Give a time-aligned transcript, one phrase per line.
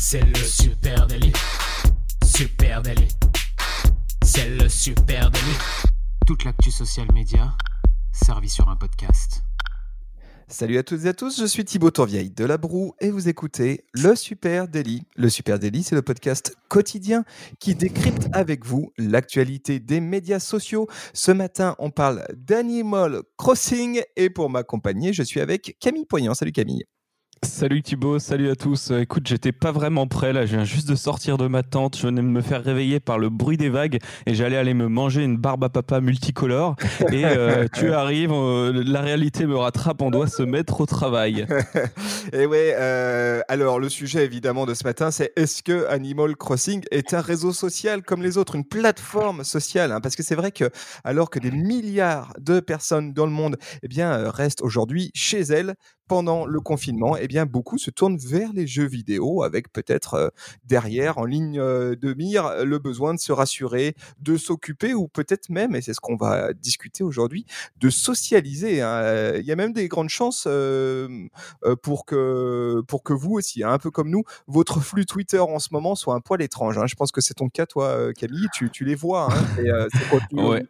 [0.00, 1.32] C'est le super délit.
[2.24, 3.08] Super délit.
[4.22, 5.58] C'est le super délit.
[6.24, 7.52] Toute l'actu social média
[8.12, 9.42] servie sur un podcast.
[10.46, 13.28] Salut à toutes et à tous, je suis Thibaut Tourvieille de La Broue et vous
[13.28, 15.02] écoutez Le Super Daily.
[15.16, 17.24] Le Super Daily, c'est le podcast quotidien
[17.58, 20.86] qui décrypte avec vous l'actualité des médias sociaux.
[21.12, 26.34] Ce matin, on parle d'Animal Crossing et pour m'accompagner, je suis avec Camille Poignant.
[26.34, 26.84] Salut Camille.
[27.44, 28.90] Salut Thibaut, salut à tous.
[28.90, 31.96] Euh, écoute, j'étais pas vraiment prêt là, je viens juste de sortir de ma tente,
[31.96, 34.88] je venais de me faire réveiller par le bruit des vagues et j'allais aller me
[34.88, 36.74] manger une barbe à papa multicolore.
[37.12, 41.46] Et euh, tu arrives, euh, la réalité me rattrape, on doit se mettre au travail.
[42.32, 42.74] et ouais,
[43.48, 47.52] alors le sujet évidemment de ce matin, c'est est-ce que Animal Crossing est un réseau
[47.52, 50.00] social comme les autres, une plateforme sociale hein?
[50.00, 50.70] Parce que c'est vrai que
[51.04, 55.74] alors que des milliards de personnes dans le monde eh bien, restent aujourd'hui chez elles,
[56.08, 60.28] pendant le confinement, eh bien, beaucoup se tournent vers les jeux vidéo avec peut-être euh,
[60.64, 65.50] derrière, en ligne euh, de mire, le besoin de se rassurer, de s'occuper ou peut-être
[65.50, 67.44] même, et c'est ce qu'on va discuter aujourd'hui,
[67.76, 68.80] de socialiser.
[68.80, 69.34] Hein.
[69.36, 71.28] Il y a même des grandes chances euh,
[71.82, 75.58] pour, que, pour que vous aussi, hein, un peu comme nous, votre flux Twitter en
[75.58, 76.78] ce moment soit un poil étrange.
[76.78, 76.86] Hein.
[76.86, 79.28] Je pense que c'est ton cas, toi, Camille, tu, tu les vois.
[80.32, 80.66] ouais.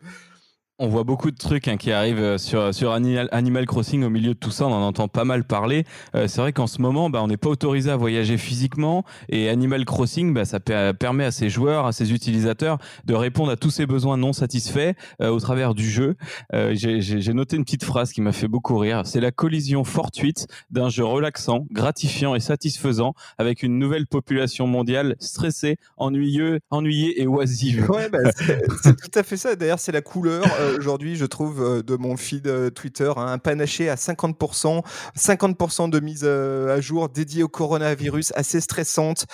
[0.81, 4.34] On voit beaucoup de trucs hein, qui arrivent euh, sur, sur Animal Crossing au milieu
[4.34, 5.83] de tout ça, on en entend pas mal parler.
[6.15, 9.48] Euh, c'est vrai qu'en ce moment, bah, on n'est pas autorisé à voyager physiquement et
[9.48, 13.70] Animal Crossing, bah, ça permet à ses joueurs, à ses utilisateurs de répondre à tous
[13.70, 16.15] ces besoins non satisfaits euh, au travers du jeu.
[16.53, 19.03] J'ai noté une petite phrase qui m'a fait beaucoup rire.
[19.05, 25.17] C'est la collision fortuite d'un jeu relaxant, gratifiant et satisfaisant avec une nouvelle population mondiale
[25.19, 27.91] stressée, ennuyeux, ennuyée et oisive.
[27.91, 29.57] Ouais, bah, c'est tout à fait ça.
[29.57, 30.45] D'ailleurs, c'est la couleur.
[30.69, 34.83] Euh, aujourd'hui, je trouve, euh, de mon feed euh, Twitter, hein, un panaché à 50%,
[35.16, 39.27] 50% de mise à jour dédiée au coronavirus, assez stressante,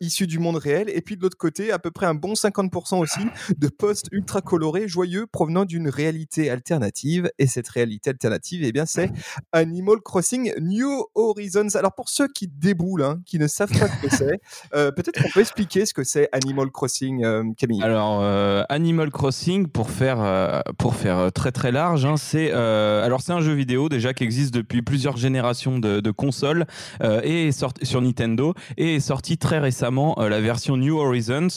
[0.00, 0.88] issue du monde réel.
[0.88, 3.20] Et puis de l'autre côté, à peu près un bon 50% aussi
[3.56, 7.30] de posts ultra colorés, joyeux, provenant d'une réalité alternative.
[7.38, 9.10] Et cette réalité alternative, eh bien, c'est
[9.52, 11.74] Animal Crossing New Horizons.
[11.74, 14.40] Alors pour ceux qui déboulent, hein, qui ne savent pas ce que c'est,
[14.72, 17.82] peut-être qu'on peut expliquer ce que c'est Animal Crossing, Camille?
[17.82, 18.22] Alors
[18.68, 23.32] Animal Crossing, pour faire pour faire euh, très très large, hein, c'est euh, alors c'est
[23.32, 26.66] un jeu vidéo déjà qui existe depuis plusieurs générations de, consoles
[27.02, 31.48] euh, et sorti sur Nintendo et est sorti très récemment la version New Horizons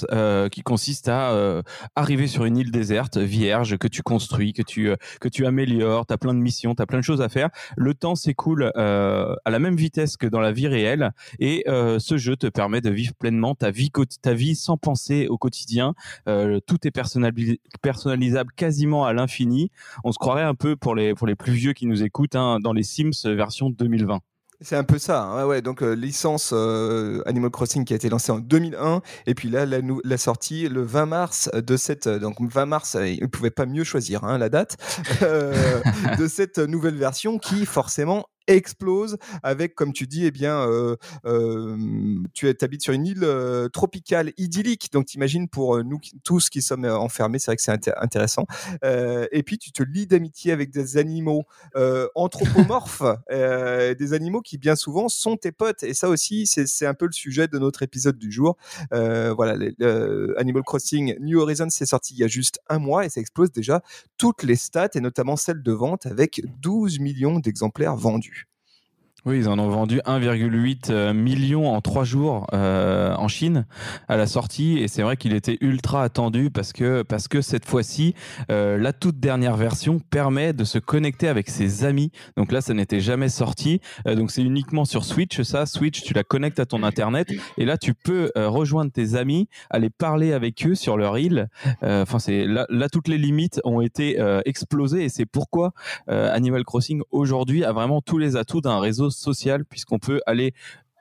[0.51, 1.61] qui consiste à
[1.95, 4.91] arriver sur une île déserte vierge que tu construis, que tu
[5.21, 7.49] que tu améliores, tu as plein de missions, tu as plein de choses à faire.
[7.77, 12.35] Le temps s'écoule à la même vitesse que dans la vie réelle et ce jeu
[12.35, 13.91] te permet de vivre pleinement ta vie
[14.21, 15.93] ta vie sans penser au quotidien.
[16.25, 16.91] tout est
[17.81, 19.71] personnalisable quasiment à l'infini.
[20.03, 22.59] On se croirait un peu pour les, pour les plus vieux qui nous écoutent hein,
[22.61, 24.19] dans les Sims version 2020.
[24.61, 25.45] C'est un peu ça, hein.
[25.45, 29.49] ouais, Donc euh, licence euh, Animal Crossing qui a été lancée en 2001 et puis
[29.49, 33.27] là la, la sortie le 20 mars de cette euh, donc 20 mars il ne
[33.27, 34.75] pouvait pas mieux choisir hein, la date
[35.21, 40.95] de cette nouvelle version qui forcément explose avec, comme tu dis, eh bien, euh,
[41.25, 41.77] euh,
[42.33, 44.91] tu habites sur une île euh, tropicale idyllique.
[44.91, 48.45] Donc, t'imagines pour nous tous qui sommes enfermés, c'est vrai que c'est intéressant.
[48.83, 51.45] et puis, tu te lis d'amitié avec des animaux
[52.15, 55.83] anthropomorphes, des animaux qui bien souvent sont tes potes.
[55.83, 58.57] Et ça aussi, c'est un peu le sujet de notre épisode du jour.
[58.91, 59.57] voilà,
[60.37, 63.51] Animal Crossing New Horizons, c'est sorti il y a juste un mois et ça explose
[63.51, 63.81] déjà
[64.17, 68.38] toutes les stats et notamment celles de vente avec 12 millions d'exemplaires vendus.
[69.25, 73.65] Oui, ils en ont vendu 1,8 euh, million en trois jours euh, en Chine
[74.07, 77.65] à la sortie et c'est vrai qu'il était ultra attendu parce que parce que cette
[77.65, 78.15] fois-ci
[78.49, 82.11] euh, la toute dernière version permet de se connecter avec ses amis.
[82.37, 83.81] Donc là, ça n'était jamais sorti.
[84.07, 85.65] Euh, donc c'est uniquement sur Switch ça.
[85.65, 89.49] Switch, tu la connectes à ton internet et là tu peux euh, rejoindre tes amis,
[89.69, 91.49] aller parler avec eux sur leur île.
[91.81, 95.73] Enfin c'est là, là toutes les limites ont été explosées et c'est pourquoi
[96.07, 100.53] Animal Crossing aujourd'hui a vraiment tous les atouts d'un réseau social puisqu'on peut aller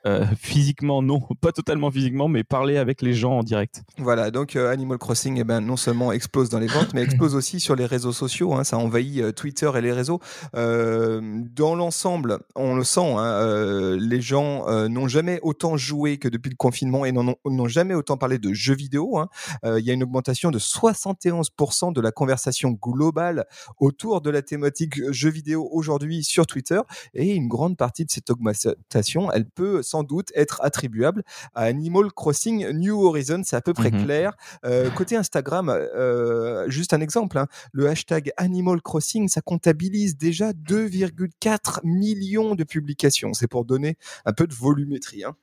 [0.09, 3.82] euh, physiquement, non, pas totalement physiquement, mais parler avec les gens en direct.
[3.99, 7.35] Voilà, donc euh, Animal Crossing, eh ben, non seulement explose dans les ventes, mais explose
[7.37, 8.55] aussi sur les réseaux sociaux.
[8.55, 10.21] Hein, ça envahit euh, Twitter et les réseaux.
[10.55, 16.56] dans l'ensemble, on le sent, hein, les gens n'ont jamais autant joué que depuis le
[16.56, 19.19] confinement et n'ont jamais autant parlé de jeux vidéo.
[19.19, 19.29] Hein.
[19.65, 23.47] Il y a une augmentation de 71% de la conversation globale
[23.79, 26.81] autour de la thématique jeux vidéo aujourd'hui sur Twitter.
[27.15, 31.25] Et une grande partie de cette augmentation, elle peut sans doute être attribuable
[31.55, 33.43] à Animal Crossing New Horizons.
[33.45, 34.37] C'est à peu près mmh clair.
[34.65, 40.53] Euh, côté Instagram, euh, juste un exemple, hein, le hashtag Animal Crossing, ça comptabilise déjà
[40.53, 43.35] 2,4 millions de publications.
[43.35, 45.25] C'est pour donner un peu de volumétrie.
[45.25, 45.35] Hein.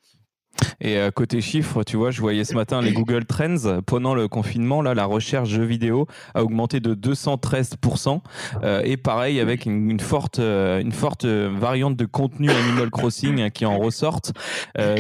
[0.82, 4.28] Et euh, côté chiffres, tu vois, je voyais ce matin les Google Trends pendant le
[4.28, 8.22] confinement, là, la recherche jeux vidéo a augmenté de 213%.
[8.64, 13.50] Euh, et pareil, avec une, forte, euh, une forte variante de contenu Animal Crossing hein,
[13.50, 14.34] qui en ressortent.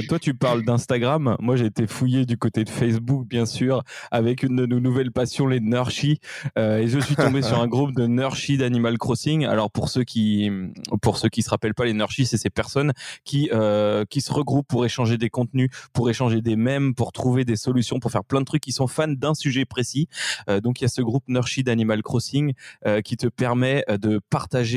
[0.07, 1.35] toi, tu parles d'Instagram.
[1.39, 5.11] Moi, j'ai été fouillé du côté de Facebook, bien sûr, avec une de nos nouvelles
[5.11, 6.19] passions, les Nurshi.
[6.57, 9.45] et je suis tombé sur un groupe de Nurshi d'Animal Crossing.
[9.45, 10.49] Alors, pour ceux qui,
[11.01, 12.93] pour ceux qui se rappellent pas, les Nurshi, c'est ces personnes
[13.23, 13.49] qui,
[14.09, 15.44] qui se regroupent pour échanger des contenus
[15.93, 18.87] pour échanger des mèmes, pour trouver des solutions, pour faire plein de trucs qui sont
[18.87, 20.07] fans d'un sujet précis.
[20.49, 22.53] Euh, donc il y a ce groupe Nurshi d'Animal Crossing
[22.85, 24.75] euh, qui te permet euh, de partager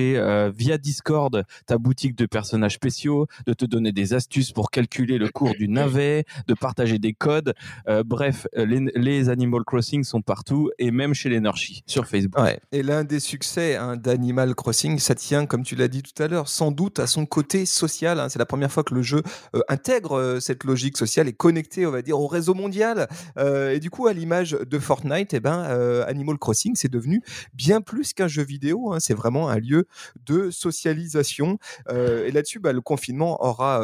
[0.54, 5.28] via Discord ta boutique de personnages spéciaux, de te donner des astuces pour calculer le
[5.28, 7.54] cours du navet, de partager des codes.
[8.06, 12.40] bref, les, Animal Crossing sont partout et même chez les Nurshi sur Facebook.
[12.72, 16.28] Et l'un des succès hein, d'Animal Crossing, ça tient, comme tu l'as dit tout à
[16.28, 18.20] l'heure, sans doute à son côté social.
[18.20, 18.28] Hein.
[18.28, 19.22] C'est la première fois que le jeu
[19.68, 23.08] intègre cette logique sociale est connectée, on va dire, au réseau mondial.
[23.36, 27.22] Euh, et du coup, à l'image de Fortnite, eh ben, euh, Animal Crossing, c'est devenu
[27.54, 28.92] bien plus qu'un jeu vidéo.
[28.92, 28.98] Hein.
[29.00, 29.86] c'est vraiment un lieu
[30.26, 31.58] de socialisation.
[31.88, 33.80] Euh, et là-dessus, bah, le confinement aura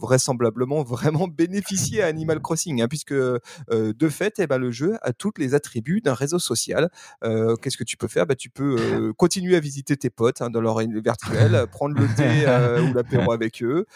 [0.00, 5.12] vraisemblablement vraiment bénéficié à Animal Crossing, hein, puisque de fait, eh ben, le jeu a
[5.12, 6.90] tous les attributs d'un réseau social.
[7.22, 8.26] Qu'est-ce que tu peux faire?
[8.26, 12.46] Bah, Tu peux continuer à visiter tes potes hein, dans leur virtuel, prendre le thé
[12.90, 13.86] ou l'apéro avec eux,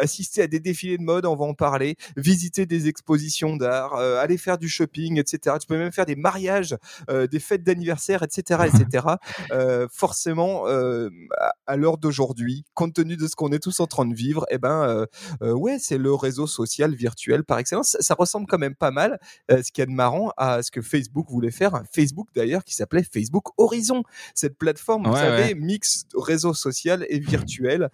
[0.00, 1.75] assister à des défilés de mode, on va en parler,
[2.16, 5.56] visiter des expositions d'art, euh, aller faire du shopping, etc.
[5.60, 6.76] Tu peux même faire des mariages,
[7.10, 9.06] euh, des fêtes d'anniversaire, etc., etc.
[9.52, 10.64] Euh, forcément,
[11.66, 14.58] à l'heure d'aujourd'hui, compte tenu de ce qu'on est tous en train de vivre, eh
[14.58, 15.06] ben,
[15.40, 17.96] ouais, c'est le réseau social virtuel par excellence.
[18.00, 19.18] Ça, ressemble quand même pas mal,
[19.50, 21.74] ce qui est de marrant, à ce que Facebook voulait faire.
[21.74, 24.02] Un Facebook d'ailleurs qui s'appelait Facebook Horizon.
[24.34, 27.90] Cette plateforme, vous savez, mix réseau social et virtuel,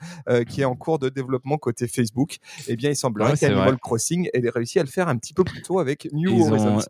[0.49, 2.39] qui est en cours de développement côté Facebook.
[2.67, 5.63] Eh bien, il semblerait qu'Animal Crossing et réussi à le faire un petit peu plus
[5.63, 6.81] tôt avec New Horizons.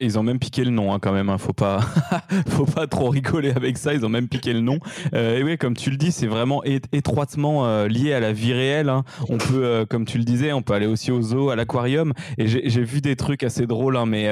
[0.00, 1.28] Ils ont même piqué le nom, hein, quand même.
[1.28, 1.38] Hein.
[1.38, 1.80] Faut pas,
[2.48, 3.94] faut pas trop rigoler avec ça.
[3.94, 4.78] Ils ont même piqué le nom.
[5.12, 8.52] Euh, et oui, comme tu le dis, c'est vraiment étroitement euh, lié à la vie
[8.52, 8.90] réelle.
[8.90, 9.02] Hein.
[9.28, 12.12] On peut, euh, comme tu le disais, on peut aller aussi au zoo, à l'aquarium.
[12.38, 13.96] Et j'ai vu des trucs assez drôles.
[13.96, 14.28] Hein, mais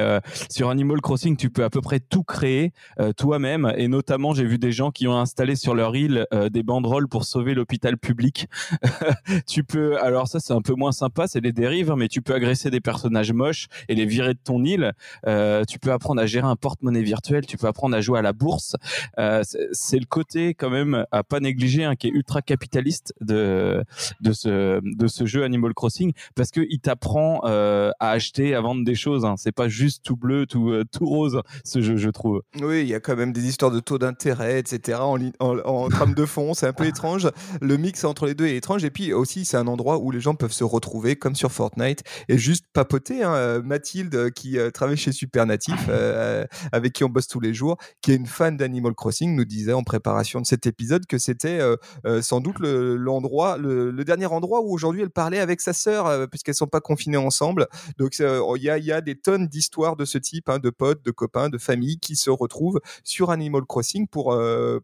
[0.49, 2.71] sur Animal Crossing, tu peux à peu près tout créer
[3.17, 3.73] toi-même.
[3.77, 7.25] Et notamment, j'ai vu des gens qui ont installé sur leur île des banderoles pour
[7.25, 8.47] sauver l'hôpital public.
[9.47, 12.33] tu peux, alors ça, c'est un peu moins sympa, c'est des dérives, mais tu peux
[12.33, 14.93] agresser des personnages moches et les virer de ton île.
[15.25, 18.21] Euh, tu peux apprendre à gérer un porte-monnaie virtuel, tu peux apprendre à jouer à
[18.21, 18.75] la bourse.
[19.19, 23.83] Euh, c'est le côté quand même à pas négliger, hein, qui est ultra capitaliste de
[24.21, 28.61] de ce de ce jeu Animal Crossing, parce que il t'apprend euh, à acheter, à
[28.61, 29.25] vendre des choses.
[29.25, 29.35] Hein.
[29.37, 32.41] C'est pas juste tout bleu, tout tout rose ce jeu, je trouve.
[32.61, 34.99] Oui, il y a quand même des histoires de taux d'intérêt, etc.
[35.01, 37.29] En, en, trame de fond, c'est un peu étrange.
[37.61, 40.19] Le mix entre les deux est étrange, et puis aussi c'est un endroit où les
[40.19, 43.23] gens peuvent se retrouver comme sur Fortnite et juste papoter.
[43.23, 43.61] Hein.
[43.63, 48.11] Mathilde qui travaille chez Super natif euh, avec qui on bosse tous les jours, qui
[48.11, 51.75] est une fan d'Animal Crossing, nous disait en préparation de cet épisode que c'était euh,
[52.05, 56.55] euh, sans doute l'endroit, le, dernier endroit où aujourd'hui elle parlait avec sa sœur, puisqu'elles
[56.55, 57.67] sont pas confinées ensemble.
[57.97, 61.03] Donc il y a, y, a, des tonnes d'histoires de ce type, hein, de potes,
[61.03, 64.37] de copains, de familles qui se retrouvent sur Animal Crossing pour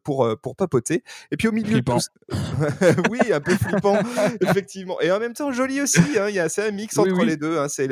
[0.04, 1.04] pour pour papoter.
[1.31, 2.00] Et puis au milieu de tout,
[3.10, 3.98] oui, un peu flippant,
[4.42, 6.01] effectivement, et en même temps joli aussi.
[6.18, 7.60] Hein, il y a c'est un mix entre les deux.
[7.60, 7.89] Hein, c'est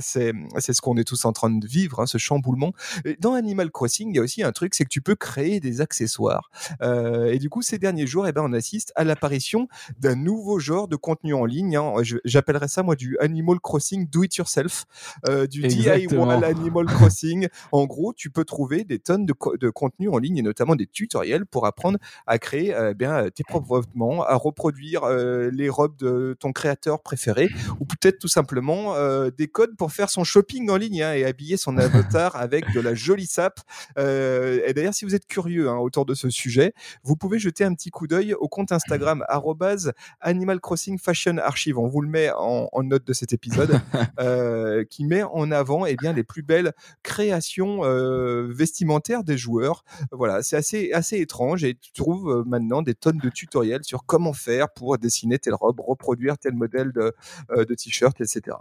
[0.00, 2.00] c'est ce qu'on est tous en train de vivre.
[2.00, 2.72] Hein, ce chamboulement.
[3.20, 5.80] dans Animal Crossing, il y a aussi un truc, c'est que tu peux créer des
[5.80, 6.50] accessoires.
[6.82, 10.58] Euh, et du coup, ces derniers jours, eh ben, on assiste à l'apparition d'un nouveau
[10.58, 11.76] genre de contenu en ligne.
[11.76, 11.94] Hein.
[12.24, 14.86] J'appellerais ça, moi, du Animal Crossing Do It Yourself,
[15.28, 16.08] euh, du DIY
[16.44, 17.48] Animal Crossing.
[17.72, 20.86] En gros, tu peux trouver des tonnes de, de contenu en ligne et notamment des
[20.86, 26.36] tutoriels pour apprendre à créer euh, bien tes propres vêtements, à reproduire les robes de
[26.38, 27.48] ton créateur préféré
[27.78, 28.94] ou peut-être tout simplement
[29.30, 32.80] des codes pour faire son shopping en ligne hein, et habiller son avatar avec de
[32.80, 33.60] la jolie sape.
[33.98, 37.64] Euh, et d'ailleurs, si vous êtes curieux hein, autour de ce sujet, vous pouvez jeter
[37.64, 39.24] un petit coup d'œil au compte Instagram
[40.20, 41.78] Animal Crossing Fashion Archive.
[41.78, 43.80] On vous le met en, note de cet épisode,
[44.20, 49.84] euh, qui met en avant eh bien, les plus belles créations euh, vestimentaires des joueurs.
[50.12, 54.32] Voilà, c'est assez, assez étrange et tu trouves maintenant des tonnes de tutoriels sur comment
[54.32, 57.14] faire pour dessiner telle robe, reproduire tel modèle de,
[57.56, 58.56] de t-shirt, etc.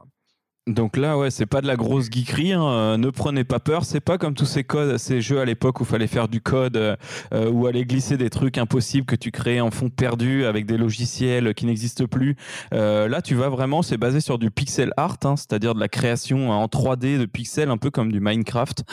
[0.69, 2.53] Donc là, ouais, c'est pas de la grosse geekerie.
[2.53, 2.63] Hein.
[2.63, 3.85] Euh, ne prenez pas peur.
[3.85, 6.77] C'est pas comme tous ces codes, ces jeux à l'époque où fallait faire du code
[6.77, 6.95] euh,
[7.33, 10.77] euh, ou aller glisser des trucs impossibles que tu créais en fond perdu avec des
[10.77, 12.35] logiciels qui n'existent plus.
[12.71, 16.51] là, tu vas vraiment, c'est basé sur du pixel art, hein, c'est-à-dire de la création
[16.51, 18.83] en 3D de pixels, un peu comme du Minecraft,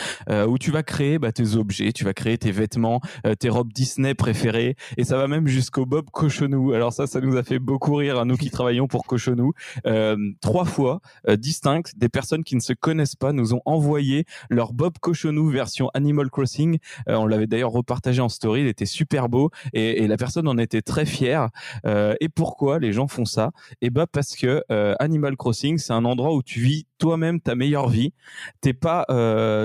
[0.49, 3.01] où tu vas créer bah, tes objets, tu vas créer tes vêtements,
[3.39, 6.73] tes robes Disney préférées, et ça va même jusqu'au Bob Cochonou.
[6.73, 9.53] Alors ça, ça nous a fait beaucoup rire à nous qui travaillons pour Cochonou.
[10.41, 11.01] trois fois
[11.97, 16.31] des personnes qui ne se connaissent pas nous ont envoyé leur Bob Cochonou version Animal
[16.31, 16.79] Crossing.
[17.09, 20.57] Euh, on l'avait d'ailleurs repartagé en story, il était super beau et, la personne en
[20.59, 21.49] était très fière.
[21.85, 23.51] Euh, et pourquoi les gens font ça?
[23.81, 27.57] Eh ben parce que euh, Animal Crossing, c'est un endroit où tu vis toi-même ta
[27.57, 28.13] meilleure vie.
[28.61, 29.05] T'es pas,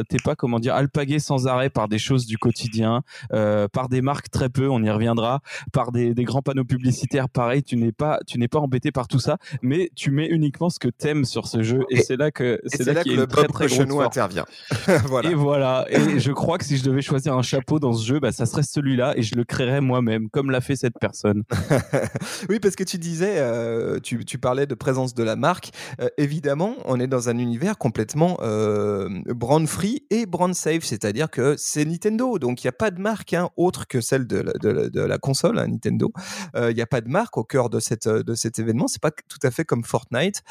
[0.10, 4.29] t'es pas comment dire, alpagué sans arrêt par des choses du quotidien, par des marques
[4.29, 5.41] très peu, on y reviendra,
[5.72, 7.29] par des, des grands panneaux publicitaires.
[7.29, 10.70] Pareil, tu n'es pas, tu n'es pas embêté par tout ça, mais tu mets uniquement
[10.70, 13.80] ce que t'aimes sur ce jeu et, c'est là que c'est là, le très, très
[13.80, 14.46] intervient.
[15.06, 15.30] voilà.
[15.30, 15.86] Et voilà.
[15.90, 18.46] Et je crois que si je devais choisir un chapeau dans ce jeu, bah, ça
[18.46, 21.44] serait celui-là et je le créerais moi-même, comme l'a fait cette personne.
[22.50, 25.72] oui, parce que tu disais, euh, tu, tu, parlais de présence de la marque.
[26.00, 31.30] Euh, évidemment, on est dans un univers complètement euh, brand free et brand safe, c'est-à-dire
[31.30, 34.38] que c'est Nintendo, donc il n'y a pas de marque hein, autre que celle de
[34.38, 36.12] la, de la, console hein, Nintendo.
[36.56, 38.88] Il n'y a pas de marque au cœur de, cette, de cet événement.
[38.88, 40.44] C'est pas tout à fait comme Fortnite.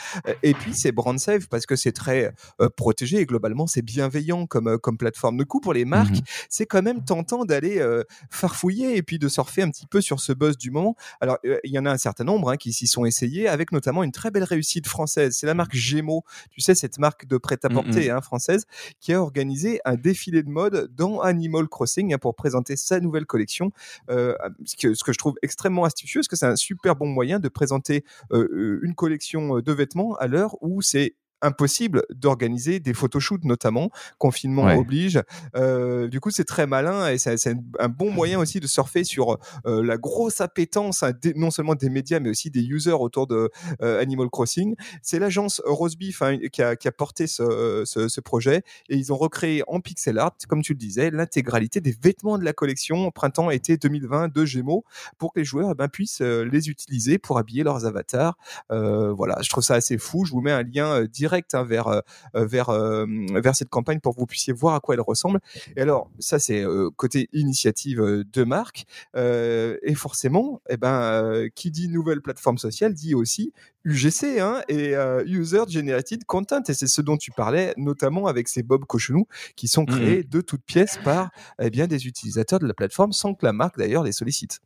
[0.43, 4.47] Et puis c'est brand safe parce que c'est très euh, protégé et globalement c'est bienveillant
[4.47, 5.37] comme, comme plateforme.
[5.37, 9.19] Du coup, pour les marques, mmh c'est quand même tentant d'aller euh, farfouiller et puis
[9.19, 10.97] de surfer un petit peu sur ce buzz du moment.
[11.21, 14.03] Alors, il y en a un certain nombre hein, qui s'y sont essayés avec notamment
[14.03, 15.37] une très belle réussite française.
[15.37, 18.65] C'est la marque Gémeaux, tu sais, cette marque de prêt-à-porter mmh hein, française
[19.01, 23.27] qui a organisé un défilé de mode dans Animal Crossing hein, pour présenter sa nouvelle
[23.27, 23.73] collection.
[24.09, 27.39] ce, que, ce que je trouve extrêmement astucieux, parce que c'est un super bon moyen
[27.39, 31.10] de présenter une collection de vêtements à l'heure où c'est
[31.43, 33.91] impossible d'organiser des photoshoots notamment.
[34.19, 35.21] Confinement oblige.
[35.57, 39.39] Euh, du coup c'est très malin et c'est un bon moyen aussi de surfer sur
[39.67, 43.51] euh, la grosse appétence hein, non seulement des médias mais aussi des users autour de
[43.83, 44.75] euh, Animal Crossing.
[45.03, 49.13] C'est l'agence Rosebeef hein, qui, a, qui, a, porté ce, ce, ce, projet et ils
[49.13, 53.11] ont recréé en pixel art comme tu le disais l'intégralité des vêtements de la collection
[53.11, 54.85] printemps-été 2020 de Gémeaux
[55.19, 58.37] pour que les joueurs eh ben, puissent les utiliser pour habiller leurs avatars.
[58.69, 60.25] Voilà je trouve ça assez fou.
[60.25, 62.01] Je vous mets un lien direct direct hein, vers euh,
[62.35, 65.41] euh, vers euh, vers cette campagne pour que vous puissiez voir à quoi elle ressemble.
[65.77, 66.65] Et alors ça c'est
[66.97, 68.85] côté initiative de marque
[69.15, 73.53] et forcément, et eh ben qui dit nouvelle plateforme sociale dit aussi
[73.85, 74.95] UGC hein, et
[75.27, 76.63] User Generated Content.
[76.69, 80.23] Et c'est ce dont tu parlais, notamment avec ces Bob Cochonou qui sont mmh créés
[80.25, 83.79] de toutes pièces par eh bien, des utilisateurs de la plateforme sans que la marque
[83.79, 84.61] d'ailleurs les sollicite.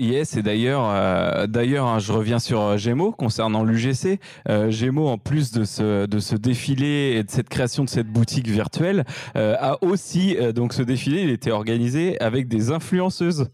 [0.00, 4.20] Yes, et d'ailleurs, euh, d'ailleurs, hein, je reviens sur euh, Gémeaux concernant l'UGC.
[4.48, 8.06] Euh, Gémeaux, en plus de ce de ce défilé et de cette création de cette
[8.06, 13.48] boutique virtuelle, euh, a aussi donc ce défilé, il était organisé avec des influenceuses,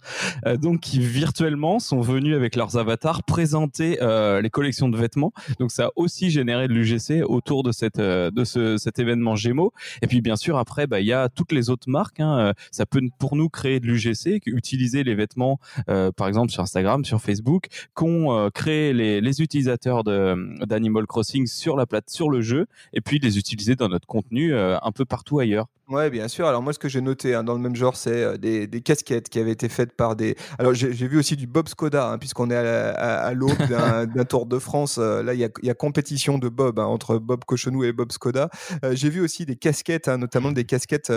[0.60, 3.98] donc qui virtuellement sont venues avec leurs avatars présenter
[4.42, 5.32] les collections de vêtements.
[5.58, 9.72] Donc ça a aussi généré de l'UGC autour de cette de ce cet événement Gémeaux.
[10.02, 12.20] Et puis bien sûr après, bah il y a toutes les autres marques.
[12.20, 17.04] Hein, ça peut pour nous créer de l'UGC, utiliser les vêtements par exemple sur Instagram,
[17.04, 22.40] sur Facebook, qu'ont euh, créé les, les utilisateurs d'Animal Crossing sur la plate, sur le
[22.40, 25.66] jeu, et puis les utiliser dans notre contenu euh, un peu partout ailleurs.
[25.88, 26.46] Ouais, bien sûr.
[26.46, 28.80] Alors moi, ce que j'ai noté hein, dans le même genre, c'est euh, des, des,
[28.80, 30.34] casquettes qui avaient été faites par des.
[30.58, 34.46] Alors j'ai vu aussi du Bob Skoda, hein, puisqu'on est à, à, l'aube d'un Tour
[34.46, 34.96] de France.
[34.98, 37.92] Euh, là, il y a, y a, compétition de Bob hein, entre Bob Cochonou et
[37.92, 38.48] Bob Skoda.
[38.82, 41.12] Euh, j'ai vu aussi des casquettes, hein, notamment des casquettes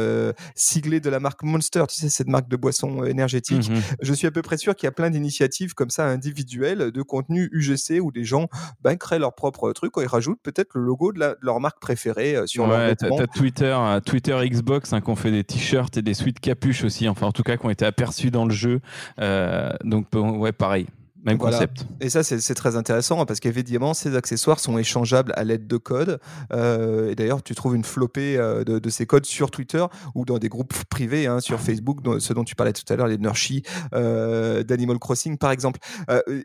[0.53, 1.85] siglées de la marque Monster.
[1.87, 3.69] Tu sais, cette marque de boisson énergétique.
[3.69, 6.91] Mmh Je suis à peu près sûr qu'il y a plein d'initiatives comme ça individuelles
[6.91, 8.49] de contenu UGC où des gens
[8.81, 9.93] ben, créent leur propre truc.
[9.97, 13.77] Ils rajoutent peut-être le logo de, la, de, leur marque préférée sur ouais, leur Twitter,
[14.05, 17.27] Twitter X Xbox hein, qui ont fait des t-shirts et des suites capuches aussi, enfin
[17.27, 18.81] en tout cas qui ont été aperçus dans le jeu.
[19.19, 20.87] Euh, donc ouais, pareil.
[21.27, 21.85] Même concept.
[21.99, 25.75] Et ça, c'est très intéressant hein, parce qu'évidemment, ces accessoires sont échangeables à l'aide de
[25.75, 26.21] codes.
[26.53, 30.39] Euh, et d'ailleurs, tu trouves une flopée euh, de, ces codes sur Twitter ou dans
[30.39, 33.63] des groupes privés hein, sur Facebook, ce dont tu parlais tout à l'heure, les Nurshi
[33.93, 35.81] euh, d'Animal Crossing, par exemple.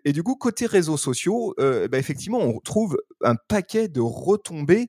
[0.04, 4.88] et du coup, côté réseaux sociaux, bah, effectivement, on trouve un paquet de retombées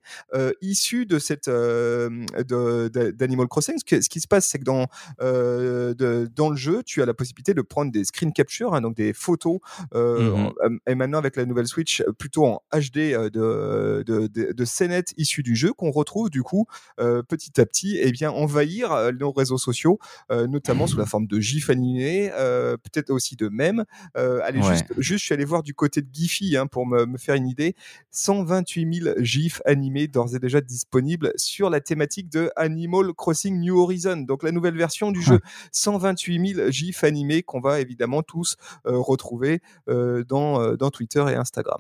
[0.62, 3.76] issues de cette d'Animal Crossing.
[3.78, 4.88] Ce, ce, qui se passe, c'est que dans,
[5.22, 8.96] de, dans le jeu, tu as la possibilité de prendre des screen capture, hein, donc
[8.96, 9.60] des photos
[9.94, 10.50] mmh
[10.88, 15.56] et maintenant avec la nouvelle Switch plutôt en HD de, de, de, scénettes issues du
[15.56, 16.66] jeu qu'on retrouve du coup
[16.98, 20.00] petit à petit et eh bien envahir nos réseaux sociaux,
[20.30, 22.32] notamment sous la forme de gifs animés,
[22.84, 23.86] peut-être aussi de mèmes.
[24.16, 27.18] allez juste, juste, je suis allé voir du côté de Giphy hein, pour me, me,
[27.18, 27.76] faire une idée.
[28.12, 33.78] 128 000 gifs animés d'ores et déjà disponibles sur la thématique de Animal Crossing New
[33.80, 35.40] Horizon, donc la nouvelle version du jeu.
[35.72, 41.80] 128 000 gifs animés qu'on va évidemment tous retrouver dans, dans Twitter et Instagram.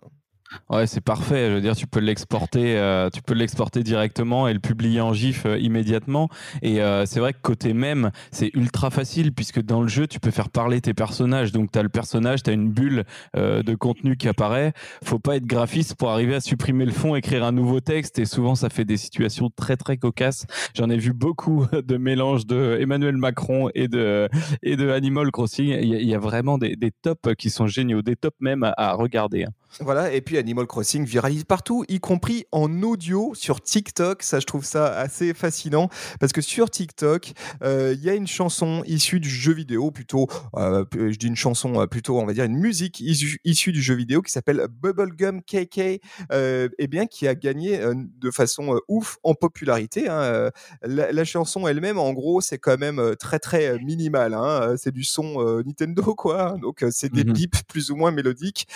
[0.69, 1.49] Ouais, c'est parfait.
[1.49, 5.13] Je veux dire, tu peux l'exporter, euh, tu peux l'exporter directement et le publier en
[5.13, 6.29] GIF euh, immédiatement.
[6.61, 10.19] Et euh, c'est vrai que côté même, c'est ultra facile puisque dans le jeu, tu
[10.19, 11.51] peux faire parler tes personnages.
[11.51, 13.03] Donc, tu as le personnage, tu as une bulle
[13.35, 14.73] de contenu qui apparaît.
[15.03, 18.19] Faut pas être graphiste pour arriver à supprimer le fond, écrire un nouveau texte.
[18.19, 20.45] Et souvent, ça fait des situations très très cocasses.
[20.75, 24.29] J'en ai vu beaucoup de mélanges de Emmanuel Macron et de
[24.61, 25.77] et de Animal Crossing.
[25.81, 29.43] Il y a, vraiment des, des tops qui sont géniaux, des tops même à, regarder.
[29.45, 29.51] Hein.
[29.79, 34.23] Voilà, et puis Animal Crossing viralise partout, y compris en audio sur TikTok.
[34.23, 35.87] Ça, je trouve ça assez fascinant
[36.19, 37.31] parce que sur TikTok,
[37.63, 41.37] euh, il y a une chanson issue du jeu vidéo, plutôt, euh, je dis une
[41.37, 45.41] chanson, euh, plutôt, on va dire une musique issue, du jeu vidéo qui s'appelle Bubblegum
[45.43, 50.09] KK, et bien qui a gagné de façon ouf en popularité.
[50.09, 50.51] Hein.
[50.81, 54.33] La, chanson elle-même, en gros, c'est quand même très très minimal.
[54.33, 54.75] Hein.
[54.77, 56.57] C'est du son Nintendo, quoi.
[56.61, 58.67] Donc, c'est des mmh bips plus ou moins mélodiques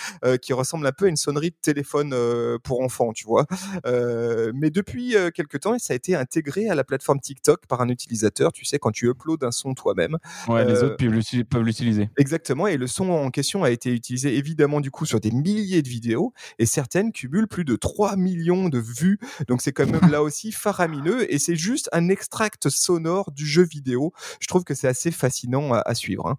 [0.41, 2.15] qui ressemblent un peu à une sonnerie de téléphone
[2.63, 3.45] pour enfants, tu vois?
[4.53, 8.51] Mais depuis quelques temps, ça a été intégré à la plateforme TikTok par un utilisateur.
[8.51, 10.17] Tu sais, quand tu uploads un son toi-même.
[10.47, 10.97] Ouais, les autres
[11.49, 12.09] peuvent l'utiliser.
[12.17, 12.67] Exactement.
[12.67, 15.89] Et le son en question a été utilisé évidemment du coup sur des milliers de
[15.89, 19.19] vidéos et certaines cumulent plus de 3 millions de vues.
[19.47, 23.63] Donc c'est quand même là aussi faramineux et c'est juste un extract sonore du jeu
[23.63, 24.13] vidéo.
[24.39, 26.27] Je trouve que c'est assez fascinant à, suivre.
[26.27, 26.37] Hein.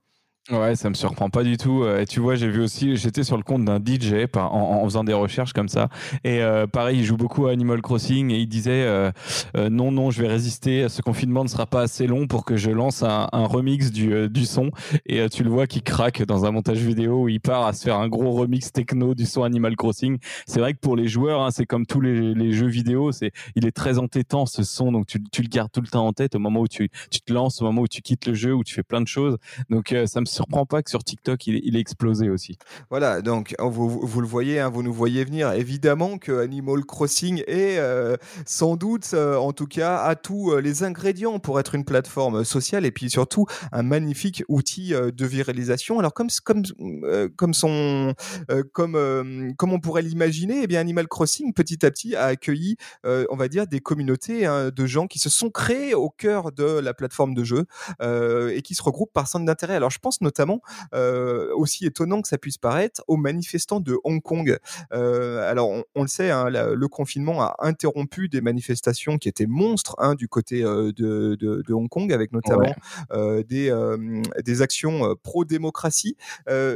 [0.51, 1.83] Ouais, ça me surprend pas du tout.
[1.83, 4.85] Euh, et tu vois, j'ai vu aussi, j'étais sur le compte d'un DJ en, en,
[4.85, 5.91] faisant des recherches comme ça.
[6.25, 9.11] Et euh, pareil, il joue beaucoup à Animal Crossing et il disait euh,
[9.55, 10.89] non, non, je vais résister.
[10.89, 14.31] Ce confinement ne sera pas assez long pour que je lance un, un remix du,
[14.31, 14.71] du son.
[15.05, 17.83] Et tu le vois qui craque dans un montage vidéo où il part à se
[17.85, 20.17] faire un gros remix techno du son Animal Crossing.
[20.47, 23.33] C'est vrai que pour les joueurs, hein, c'est comme tous les, les, jeux vidéo, c'est
[23.55, 26.15] il est très entêtant ce son, donc tu, tu, le gardes tout le temps en
[26.15, 28.55] tête au moment où tu, tu te lances, au moment où tu quittes le jeu,
[28.55, 29.37] où tu fais plein de choses.
[29.69, 32.59] Donc ça me surprend pas que sur TikTok, il, il explosé aussi.
[32.91, 35.53] Voilà, donc oh, vous, vous le voyez, hein, vous nous voyez venir.
[35.53, 38.17] Évidemment que Animal Crossing est euh,
[38.47, 42.45] sans doute, euh, en tout cas, à tous euh, les ingrédients pour être une plateforme
[42.45, 45.99] sociale et puis surtout un magnifique outil de viralisation.
[45.99, 46.63] Alors comme comme
[47.37, 48.15] comme son
[48.73, 53.49] comme comme on pourrait l'imaginer, eh Animal Crossing petit à petit a accueilli, on va
[53.49, 57.35] dire, des communautés hein, de gens qui se sont créés au cœur de la plateforme
[57.35, 57.65] de jeu
[58.01, 59.75] et qui se regroupent par centre d'intérêt.
[59.75, 60.61] Alors je pense notamment
[60.95, 64.59] euh, aussi étonnant que ça puisse paraître, aux manifestants de Hong Kong.
[64.93, 69.97] Euh, alors, on, le sait, hein, le confinement a interrompu des manifestations qui étaient monstres
[69.99, 72.75] hein, du côté euh, de, de, de, Hong Kong, avec notamment
[73.49, 73.73] des,
[74.45, 76.17] des actions pro-démocratie.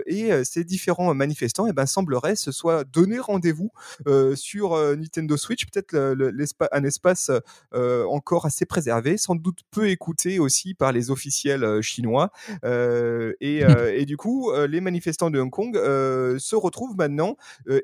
[0.06, 3.70] et ces différents manifestants, eh ben, semblerait se soit donné rendez-vous
[4.34, 5.94] sur Nintendo Switch, peut-être
[6.72, 7.30] un espace
[7.72, 12.30] encore assez préservé, sans doute peu écouté aussi par les officiels chinois.
[12.72, 17.36] euh, et du coup, les manifestants de Hong Kong se retrouvent maintenant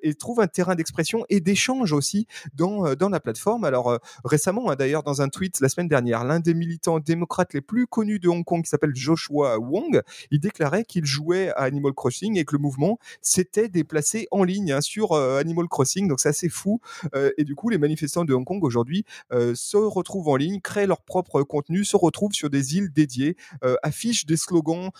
[0.02, 3.64] et trouvent un terrain d'expression et d'échange aussi dans, dans la plateforme.
[3.64, 7.60] Alors récemment, hein, d'ailleurs, dans un tweet la semaine dernière, l'un des militants démocrates les
[7.60, 11.92] plus connus de Hong Kong, qui s'appelle Joshua Wong, il déclarait qu'il jouait à Animal
[11.92, 16.08] Crossing et que le mouvement s'était déplacé en ligne hein, sur Animal Crossing.
[16.08, 16.80] Donc c'est assez fou.
[17.36, 21.02] et du coup, les manifestants de Hong Kong aujourd'hui se retrouvent en ligne, créent leur
[21.02, 23.36] propre contenu, se retrouvent sur des îles dédiées,
[23.82, 24.90] affichent des slogans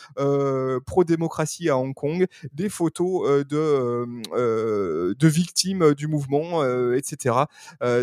[0.85, 7.35] pro-démocratie à Hong Kong, des photos euh, de, euh, euh, de victimes du mouvement, etc.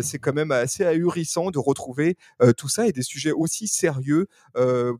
[0.02, 2.16] c'est quand même assez ahurissant de retrouver
[2.56, 4.28] tout ça et des sujets aussi sérieux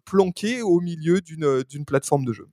[0.05, 2.49] planqués au milieu d'une plateforme de jeu.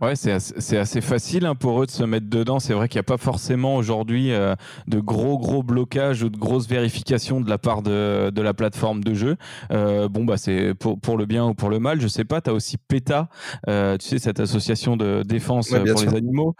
[0.00, 2.58] Ouais, c'est assez, assez, facile hein, pour eux de se mettre dedans.
[2.58, 4.54] C'est vrai qu'il n'y a pas forcément aujourd'hui euh,
[4.86, 9.02] de gros gros blocages ou de grosses vérifications de la part de, de la plateforme
[9.02, 9.36] de jeu.
[9.70, 12.40] Euh, bon bah c'est pour, pour le bien ou pour le mal, je sais pas.
[12.40, 13.28] Tu as aussi PETA,
[13.68, 16.54] euh, tu sais cette association de défense pour les animaux,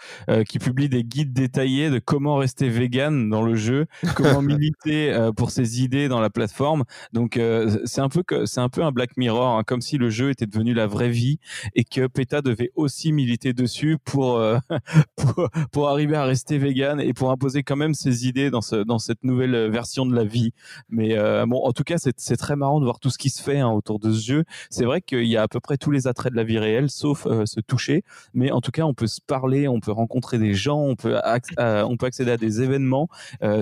[0.48, 5.50] qui publie des guides détaillés de comment rester vegan dans le jeu, comment militer pour
[5.50, 6.84] ses idées dans la plateforme.
[7.12, 7.40] Donc
[7.84, 10.46] c'est un peu que un peu un Black Mirror, hein, comme si le jeu était
[10.46, 11.38] devenu la vraie vie
[11.74, 14.40] et que PETA devait aussi aussi milité dessus pour,
[15.16, 18.76] pour, pour arriver à rester vegan et pour imposer quand même ses idées dans ce
[18.76, 20.52] dans cette nouvelle version de la vie.
[20.88, 23.58] Mais bon, en tout cas, c'est très marrant de voir tout ce qui se fait
[23.58, 24.44] hein, autour de ce jeu.
[24.70, 26.90] C'est vrai qu'il y a à peu près tous les attraits de la vie réelle,
[26.90, 28.04] sauf se toucher.
[28.34, 31.18] Mais en tout cas, on peut se parler, on peut rencontrer des gens, on peut
[31.56, 33.08] on peut accéder à des événements.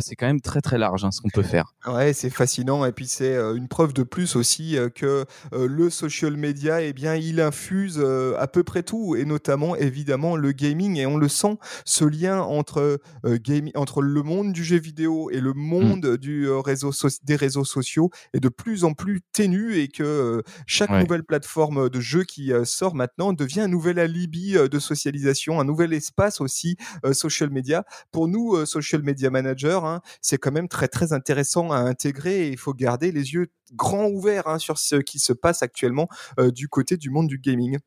[0.00, 1.74] c'est quand même très très large hein, ce qu'on peut faire.
[1.86, 6.82] Ouais, c'est fascinant et puis c'est une preuve de plus aussi que le social media,
[6.82, 8.00] eh bien, il infuse
[8.38, 13.00] à peu près tout notamment évidemment le gaming et on le sent ce lien entre
[13.24, 15.58] gaming, entre le monde du jeu vidéo et le mmh.
[15.58, 20.90] monde du réseau des réseaux sociaux est de plus en plus ténu et que chaque
[20.90, 25.92] nouvelle plateforme de jeu qui sort maintenant devient un nouvel alibi de socialisation, un nouvel
[25.92, 26.76] espace aussi
[27.12, 27.84] social media.
[28.10, 32.50] Pour nous, social media manager, hein, c'est quand même très très intéressant à intégrer et
[32.50, 36.08] il faut garder les yeux grands ouverts hein, sur ce qui se passe actuellement
[36.54, 37.78] du côté du monde du gaming.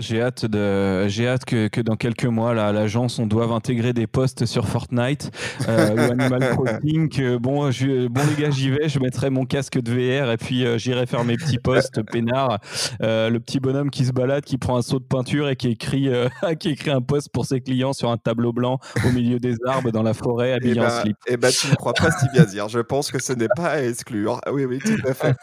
[0.00, 3.92] J'ai hâte de, j'ai hâte que, que, dans quelques mois, là, l'agence, on doive intégrer
[3.92, 5.30] des postes sur Fortnite
[5.68, 7.38] euh, ou Animal Crossing.
[7.38, 8.88] bon, je, bon les gars, j'y vais.
[8.88, 12.58] Je mettrai mon casque de VR et puis euh, j'irai faire mes petits posts peinards.
[13.02, 15.68] Euh, le petit bonhomme qui se balade, qui prend un seau de peinture et qui
[15.68, 16.28] écrit, euh,
[16.58, 19.92] qui écrit un post pour ses clients sur un tableau blanc au milieu des arbres
[19.92, 21.16] dans la forêt, habillé et en slip.
[21.28, 22.68] Eh ben, tu ne crois pas si bien dire.
[22.68, 24.40] Je pense que ce n'est pas à exclure.
[24.52, 25.36] Oui, oui, tout à fait.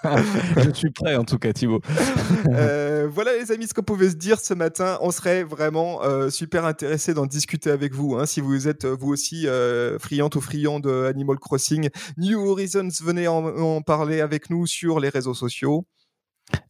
[0.58, 1.80] je suis prêt en tout cas, Thibaut.
[2.44, 4.98] voilà, les amis, ce qu'on pouvait se dire ce matin.
[5.02, 8.16] On serait vraiment euh, super intéressé d'en discuter avec vous.
[8.16, 8.26] Hein.
[8.26, 12.90] Si vous êtes euh, vous aussi euh, friante ou friand de Animal Crossing, New Horizons,
[13.02, 15.86] venez en parler avec nous sur les réseaux sociaux.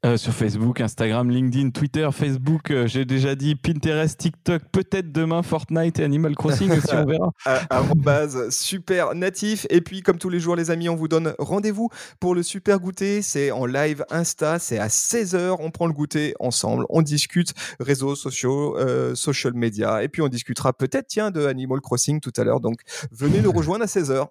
[0.04, 5.44] Euh, sur Facebook, Instagram, LinkedIn, Twitter, Facebook, euh, j'ai déjà dit Pinterest, TikTok, peut-être demain
[5.44, 7.32] Fortnite et Animal Crossing aussi, on verra.
[7.96, 9.68] base super natif.
[9.70, 11.90] Et puis, comme tous les jours, les amis, on vous donne rendez-vous
[12.20, 13.22] pour le super goûter.
[13.22, 15.58] C'est en live Insta, c'est à 16h.
[15.60, 20.02] On prend le goûter ensemble, on discute réseaux sociaux, euh, social media.
[20.04, 22.60] Et puis, on discutera peut-être, tiens, de Animal Crossing tout à l'heure.
[22.60, 22.80] Donc,
[23.12, 24.30] venez nous rejoindre à 16h.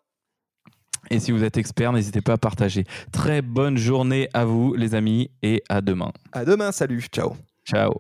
[1.11, 2.85] Et si vous êtes expert, n'hésitez pas à partager.
[3.13, 6.13] Très bonne journée à vous, les amis, et à demain.
[6.33, 7.35] À demain, salut, ciao.
[7.67, 7.93] Ciao.